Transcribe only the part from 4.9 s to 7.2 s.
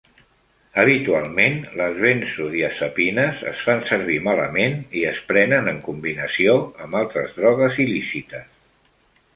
i es prenen en combinació amb